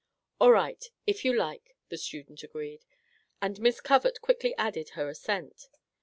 "All 0.41 0.51
right, 0.51 0.83
if 1.05 1.23
you 1.23 1.31
like^ 1.31 1.73
the 1.89 1.97
student 1.99 2.41
agreed, 2.41 2.85
and 3.39 3.59
Miss 3.59 3.79
Covert 3.79 4.19
quickly 4.19 4.55
added 4.57 4.89
her 4.97 5.07
assent. 5.09 5.69